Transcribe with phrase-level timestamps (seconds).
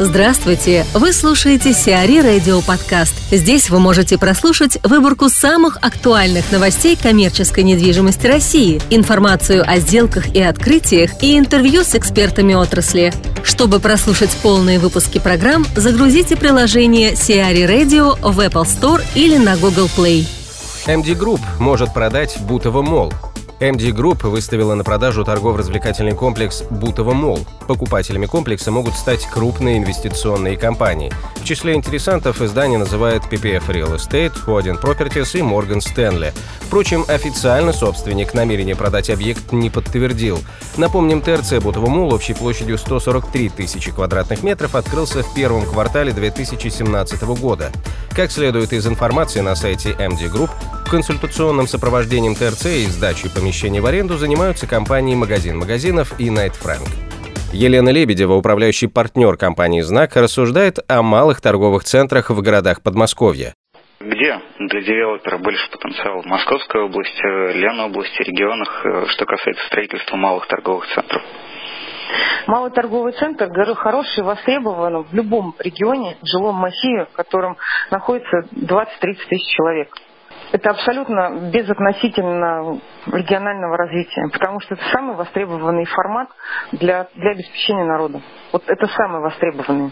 [0.00, 0.84] Здравствуйте!
[0.92, 3.14] Вы слушаете Сиари Радио Подкаст.
[3.30, 10.42] Здесь вы можете прослушать выборку самых актуальных новостей коммерческой недвижимости России, информацию о сделках и
[10.42, 13.12] открытиях и интервью с экспертами отрасли.
[13.44, 19.88] Чтобы прослушать полные выпуски программ, загрузите приложение Сиари Radio в Apple Store или на Google
[19.96, 20.26] Play.
[20.86, 23.12] MD Group может продать Бутово Мол–
[23.60, 27.46] MD Group выставила на продажу торгово-развлекательный комплекс Бутово Мол.
[27.68, 31.12] Покупателями комплекса могут стать крупные инвестиционные компании.
[31.36, 36.32] В числе интересантов издание называет PPF Real Estate, Odin Properties и Morgan Stanley.
[36.62, 40.40] Впрочем, официально собственник намерение продать объект не подтвердил.
[40.76, 47.22] Напомним, ТРЦ Бутово Мол общей площадью 143 тысячи квадратных метров открылся в первом квартале 2017
[47.38, 47.70] года.
[48.10, 50.50] Как следует из информации на сайте MD Group,
[50.94, 56.86] консультационным сопровождением ТРЦ и сдачей помещений в аренду занимаются компании «Магазин магазинов» и «Найт Фрэнк».
[57.52, 63.54] Елена Лебедева, управляющий партнер компании «Знак», рассуждает о малых торговых центрах в городах Подмосковья.
[63.98, 66.22] Где для девелопера больше потенциал?
[66.22, 71.22] В Московской области, Ленобласти, регионах, э, что касается строительства малых торговых центров?
[72.46, 77.56] Малый торговый центр, говорю, хороший, востребован в любом регионе, в жилом массиве, в котором
[77.90, 78.86] находится 20-30
[79.28, 79.88] тысяч человек.
[80.54, 86.28] Это абсолютно безотносительно регионального развития, потому что это самый востребованный формат
[86.70, 88.20] для, для обеспечения народа.
[88.52, 89.90] Вот это самый востребованный.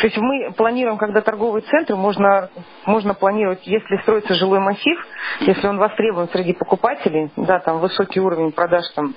[0.00, 2.50] То есть мы планируем, когда торговый центр, можно,
[2.84, 4.96] можно планировать, если строится жилой массив,
[5.40, 9.12] если он востребован среди покупателей, да, там высокий уровень продаж там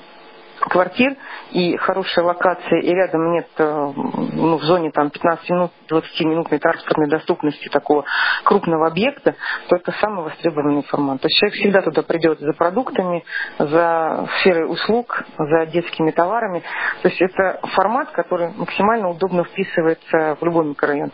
[0.61, 1.15] квартир
[1.51, 3.91] и хорошая локация, и рядом нет э,
[4.33, 8.05] ну, в зоне там 15 минут, 20 минутной транспортной доступности такого
[8.43, 9.35] крупного объекта,
[9.67, 11.21] то это самый востребованный формат.
[11.21, 13.23] То есть человек всегда туда придет за продуктами,
[13.57, 16.63] за сферой услуг, за детскими товарами.
[17.01, 21.11] То есть это формат, который максимально удобно вписывается в любой микрорайон.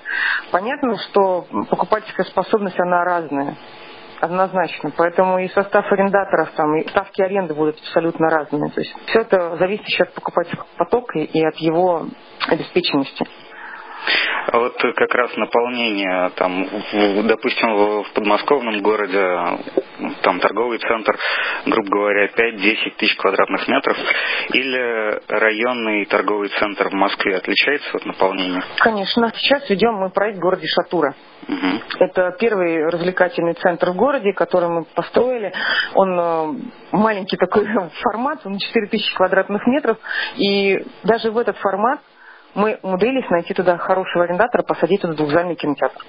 [0.52, 3.56] Понятно, что покупательская способность, она разная.
[4.22, 4.92] Однозначно.
[4.96, 8.72] Поэтому и состав арендаторов, там, и ставки аренды будут абсолютно разные.
[8.72, 12.08] То есть все это зависит еще от покупательского потока и от его
[12.48, 13.26] обеспеченности.
[14.48, 16.68] А вот как раз наполнение, там,
[17.28, 19.24] допустим, в подмосковном городе,
[20.22, 21.18] там торговый центр,
[21.66, 23.98] грубо говоря, 5-10 тысяч квадратных метров,
[24.54, 28.64] или районный торговый центр в Москве отличается от наполнения?
[28.80, 29.32] Конечно.
[29.36, 31.16] Сейчас ведем мы проект в городе Шатура.
[31.48, 32.00] Угу.
[32.00, 35.54] Это первый развлекательный центр в городе, который мы построили.
[35.94, 36.54] Он э,
[36.92, 37.68] маленький такой
[38.02, 39.98] формат, он 4000 квадратных метров.
[40.38, 42.00] И даже в этот формат
[42.56, 46.00] мы умудрились найти туда хорошего арендатора, посадить туда двухзальный кинотеатр.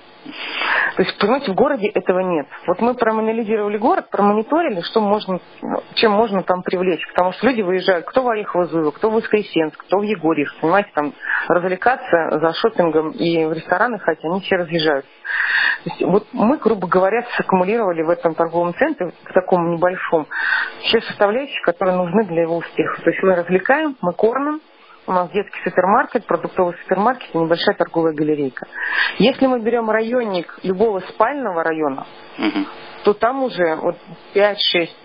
[0.96, 2.46] То есть, понимаете, в городе этого нет.
[2.66, 5.40] Вот мы проанализировали город, промониторили, что можно,
[5.94, 7.06] чем можно там привлечь.
[7.08, 11.12] Потому что люди выезжают, кто в Орехово-Зуево, кто в Воскресенск, кто в Егорьев, понимаете, там
[11.48, 15.10] развлекаться за шопингом и в рестораны ходить, они все разъезжаются.
[15.84, 20.26] То есть, вот мы, грубо говоря, саккумулировали в этом торговом центре, к такому небольшому,
[20.84, 23.02] все составляющие, которые нужны для его успеха.
[23.02, 24.60] То есть мы развлекаем, мы кормим,
[25.06, 28.66] у нас детский супермаркет, продуктовый супермаркет и небольшая торговая галерейка.
[29.18, 32.06] Если мы берем районник любого спального района,
[32.38, 32.66] угу
[33.06, 33.94] то там уже вот
[34.34, 34.56] 5-6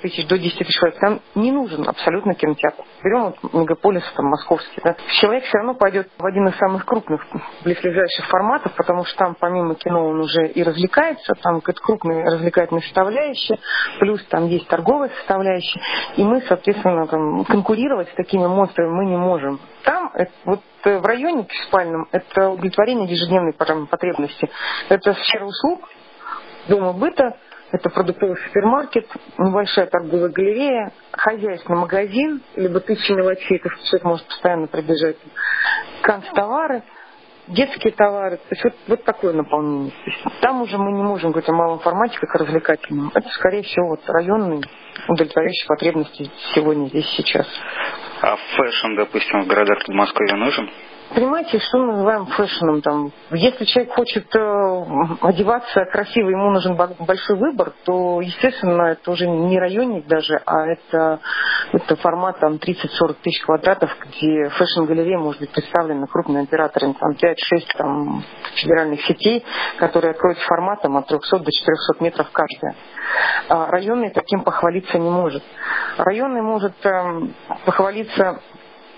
[0.01, 2.83] тысяч до 10 тысяч человек, там не нужен абсолютно кинотеатр.
[3.03, 4.95] Берем вот мегаполис там московский, да.
[5.19, 7.23] Человек все равно пойдет в один из самых крупных
[7.63, 12.81] близлежащих форматов, потому что там помимо кино он уже и развлекается, там какая-то крупная развлекательная
[12.81, 13.59] составляющая,
[13.99, 15.79] плюс там есть торговая составляющая,
[16.15, 19.59] и мы, соответственно, там, конкурировать с такими монстрами мы не можем.
[19.83, 24.49] Там это, вот э, в районе спальном это удовлетворение ежедневной потребности.
[24.89, 25.87] Это сфера услуг,
[26.67, 27.37] дома быта,
[27.71, 34.67] это продуктовый супермаркет, небольшая торговая галерея, хозяйственный магазин, либо тысячи мелочей, это человек может постоянно
[34.67, 35.17] прибежать,
[36.01, 36.83] канцтовары,
[37.47, 38.37] детские товары.
[38.37, 39.91] То есть вот, вот такое наполнение.
[39.91, 43.11] То есть там уже мы не можем говорить о малом формате, как о развлекательном.
[43.13, 44.63] Это, скорее всего, вот районный,
[45.07, 47.47] удовлетворяющий потребности сегодня, здесь, сейчас.
[48.21, 50.69] А fashion, допустим, в городах Подмосковья нужен?
[51.13, 52.81] Понимаете, что мы называем fashion ом?
[52.81, 54.85] Там, если человек хочет э,
[55.21, 61.19] одеваться красиво, ему нужен большой выбор, то, естественно, это уже не районник даже, а это,
[61.73, 67.35] это формат там 30-40 тысяч квадратов, где fashion-галерея может быть представлена крупными операторами, там 5-6
[67.77, 68.23] там,
[68.55, 69.43] федеральных сетей,
[69.79, 72.75] которые откроют форматом от 300 до 400 метров каждая.
[73.49, 75.43] А районный таким похвалиться не может.
[75.97, 77.21] Районный может э,
[77.65, 78.39] похвалиться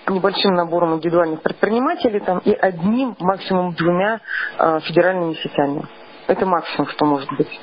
[0.07, 4.19] небольшим набором индивидуальных предпринимателей там, и одним, максимум двумя
[4.57, 5.83] э, федеральными сетями.
[6.27, 7.59] Это максимум, что может быть.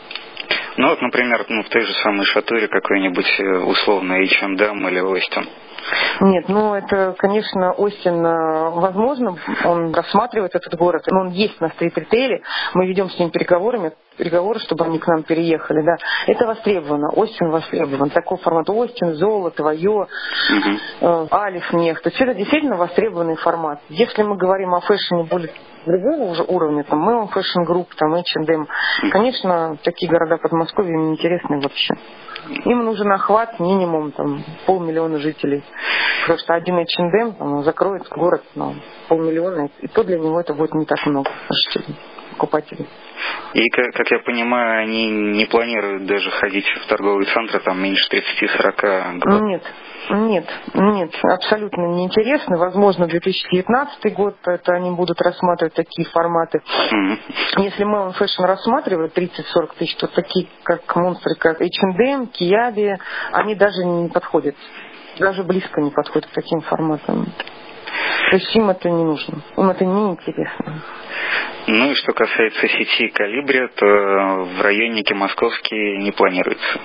[0.77, 5.49] Ну вот, например, ну, в той же самой Шатуре какой-нибудь э, условно H&M или Остин.
[6.21, 12.43] Нет, ну это, конечно, Остин возможно, он рассматривает этот город, но он есть на стрит-ритейле,
[12.75, 15.97] мы ведем с ним переговорами, переговоры, чтобы они к нам переехали, да.
[16.27, 20.07] Это востребовано, Остин востребован, такой формат Остин, Золото, Вайо,
[21.01, 23.81] э, Алиф, Нефть, то есть это действительно востребованный формат.
[23.89, 25.51] Если мы говорим о фэшне более
[25.87, 28.69] другого уже уровня, там, Мелон Fashion Group, там, H&M,
[29.11, 31.95] конечно, такие города Подмосковья им интересны вообще.
[32.65, 35.63] Им нужен охват минимум там, полмиллиона жителей.
[36.23, 38.75] Потому что один H&M там, закроет город на
[39.09, 41.97] полмиллиона, и то для него это будет не так много жителей,
[42.31, 42.87] покупателей.
[43.55, 48.07] И, как, как я понимаю, они не планируют даже ходить в торговые центры там меньше
[48.11, 49.43] 30-40 годов?
[49.43, 49.63] Нет,
[50.11, 52.59] нет, нет, абсолютно неинтересно.
[52.59, 56.59] Возможно, 2019 год это они будут рассматривать такие форматы.
[56.59, 57.19] Mm-hmm.
[57.59, 59.31] Если Melon Fashion рассматривает 30-40
[59.79, 62.97] тысяч, то такие, как монстры, как H&M, Kiabi,
[63.33, 64.55] они даже не подходят.
[65.19, 67.27] Даже близко не подходят к таким форматам.
[68.31, 70.83] То есть им это не нужно, им это не интересно.
[71.67, 76.81] Ну и что касается сети Калибри, то в районнике московский не планируется.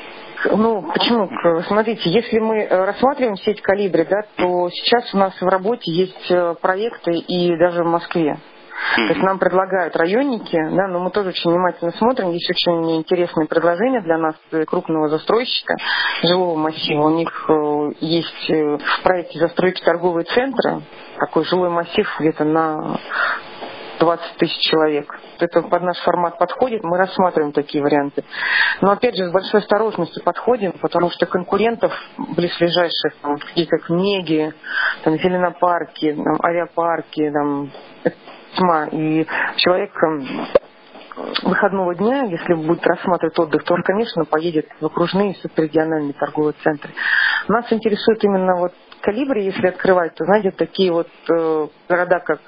[0.52, 1.30] Ну, почему?
[1.68, 6.30] Смотрите, если мы э, рассматриваем сеть Калибри, да, то сейчас у нас в работе есть
[6.30, 8.38] э, проекты и даже в Москве.
[8.96, 12.32] То есть нам предлагают районники, да, но мы тоже очень внимательно смотрим.
[12.32, 15.76] Есть очень интересные предложения для нас э, крупного застройщика
[16.22, 17.08] жилого массива.
[17.08, 17.46] У них
[18.00, 20.82] есть в проекте застройки торговые центры,
[21.20, 23.00] такой жилой массив где-то на
[24.00, 25.20] 20 тысяч человек.
[25.40, 28.24] Это под наш формат подходит, мы рассматриваем такие варианты.
[28.82, 34.54] Но опять же, с большой осторожностью подходим, потому что конкурентов близлежащих, там, такие как Неги,
[35.04, 37.72] там, зеленопарки, там, авиапарки, там,
[38.58, 38.88] тьма.
[38.92, 39.26] И
[39.58, 39.92] человек
[41.44, 46.92] выходного дня, если будет рассматривать отдых, то он, конечно, поедет в окружные субрегиональные торговые центры.
[47.48, 48.74] Нас интересует именно вот
[49.06, 52.40] калибре, если открывать, то, знаете, такие вот э, города, как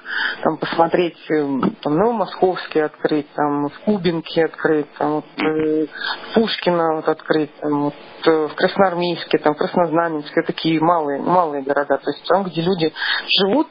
[0.42, 5.86] там посмотреть, э, там, Новомосковский открыть, там, в Кубинке открыть, там, вот, э,
[6.34, 7.94] Пушкина вот открыть, там, вот,
[8.26, 12.92] э, в Красноармейске, там, Краснознаменске, такие малые, малые города, то есть там, где люди
[13.38, 13.68] живут,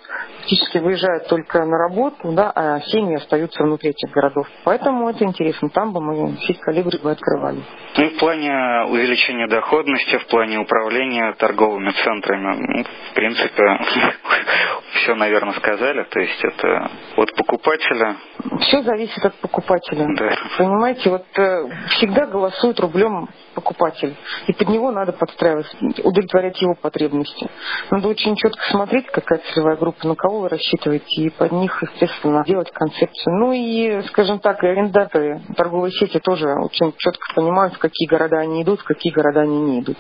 [0.48, 4.48] фактически выезжают только на работу, да, а семьи остаются внутри этих городов.
[4.64, 7.62] Поэтому это интересно, там бы мы сеть калибри бы открывали.
[7.98, 8.52] Ну и в плане
[8.90, 13.80] увеличения доходности, в плане управления торговыми центрами, ну, в принципе,
[14.94, 16.04] все, наверное, сказали.
[16.04, 18.16] То есть это от покупателя.
[18.62, 20.08] Все зависит от покупателя.
[20.18, 20.36] Да.
[20.58, 24.16] Понимаете, вот э, всегда голосуют рублем покупатель.
[24.48, 27.50] И под него надо подстраиваться, удовлетворять его потребности.
[27.92, 32.44] Надо очень четко смотреть, какая целевая группа, на кого вы рассчитываете, и под них, естественно,
[32.46, 33.38] делать концепцию.
[33.38, 38.64] Ну и, скажем так, арендаторы торговой сети тоже очень четко понимают, в какие города они
[38.64, 39.98] идут, в какие города они не идут.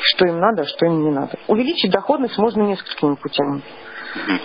[0.00, 1.38] Что им надо, что им не надо.
[1.46, 3.62] Увеличить доходность можно несколькими путями.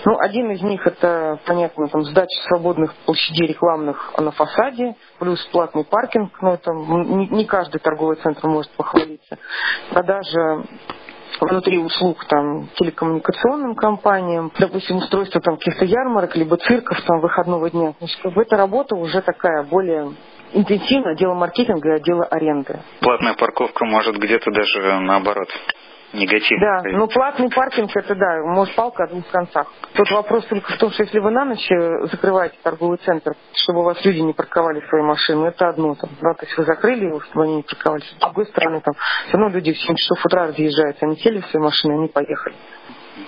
[0.04, 5.84] Ну, один из них это, понятно, там сдача свободных площадей рекламных на фасаде, плюс платный
[5.84, 9.38] паркинг, но это не, не каждый торговый центр может похвалиться.
[9.90, 10.64] Продажа
[11.40, 17.94] внутри услуг там телекоммуникационным компаниям, допустим, устройство там каких-то ярмарок, либо цирков там выходного дня.
[17.98, 20.12] Значит, эта работа уже такая более
[20.52, 22.80] интенсивно отдела маркетинга и отдела аренды.
[23.00, 25.48] Платная парковка может где-то даже наоборот
[26.12, 26.60] негатив.
[26.60, 29.66] Да, ну платный паркинг это да, может палка о двух концах.
[29.94, 33.80] Тут вопрос только в том, что если вы на ночь э, закрываете торговый центр, чтобы
[33.80, 37.06] у вас люди не парковали свои машины, это одно там, да, то есть вы закрыли
[37.06, 38.04] его, чтобы они не парковались.
[38.04, 38.94] С другой стороны, там,
[39.28, 42.56] все равно люди в 7 часов утра разъезжают, они сели в свои машины, они поехали.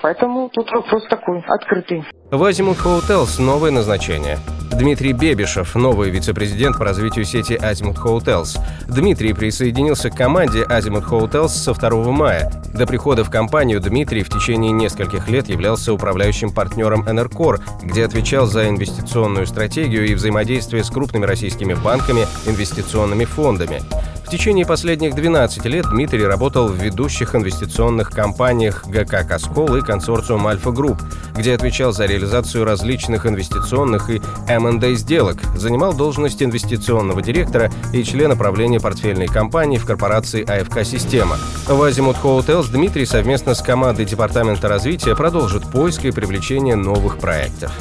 [0.00, 2.04] Поэтому тут вопрос такой, открытый.
[2.30, 4.38] Азимут Hotels новое назначение.
[4.72, 8.58] Дмитрий Бебишев, новый вице-президент по развитию сети Азимут Hotels.
[8.88, 12.50] Дмитрий присоединился к команде Azimut Hotels со 2 мая.
[12.72, 18.46] До прихода в компанию Дмитрий в течение нескольких лет являлся управляющим партнером Энеркор, где отвечал
[18.46, 23.82] за инвестиционную стратегию и взаимодействие с крупными российскими банками, инвестиционными фондами
[24.30, 30.70] течение последних 12 лет Дмитрий работал в ведущих инвестиционных компаниях ГК «Каскол» и консорциум «Альфа
[30.70, 31.00] Групп»,
[31.36, 38.36] где отвечал за реализацию различных инвестиционных и M&A сделок, занимал должность инвестиционного директора и члена
[38.36, 41.36] правления портфельной компании в корпорации АФК «Система».
[41.66, 47.72] В Азимут Hotels Дмитрий совместно с командой Департамента развития продолжит поиск и привлечение новых проектов.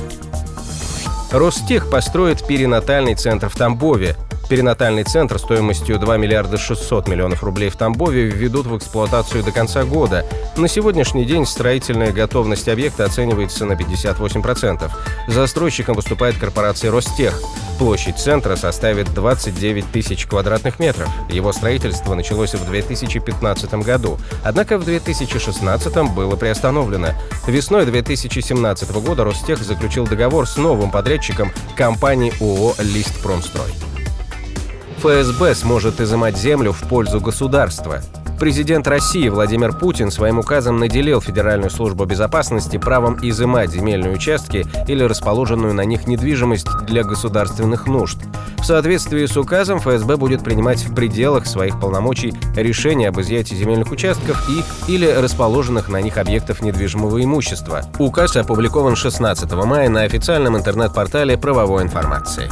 [1.32, 4.18] Ростех построит перинатальный центр в Тамбове.
[4.52, 9.86] Перинатальный центр стоимостью 2 миллиарда 600 миллионов рублей в Тамбове введут в эксплуатацию до конца
[9.86, 10.26] года.
[10.58, 14.92] На сегодняшний день строительная готовность объекта оценивается на 58%.
[15.30, 17.42] Застройщиком выступает корпорация «Ростех».
[17.80, 21.08] Площадь центра составит 29 тысяч квадратных метров.
[21.30, 27.12] Его строительство началось в 2015 году, однако в 2016 было приостановлено.
[27.48, 33.91] Весной 2017 года Ростех заключил договор с новым подрядчиком компанией ООО «Листпромстрой».
[35.02, 38.02] ФСБ сможет изымать землю в пользу государства.
[38.40, 45.04] Президент России Владимир Путин своим указом наделил Федеральную службу безопасности правом изымать земельные участки или
[45.04, 48.20] расположенную на них недвижимость для государственных нужд.
[48.60, 53.92] В соответствии с указом ФСБ будет принимать в пределах своих полномочий решения об изъятии земельных
[53.92, 57.82] участков и или расположенных на них объектов недвижимого имущества.
[57.98, 62.52] Указ опубликован 16 мая на официальном интернет-портале правовой информации.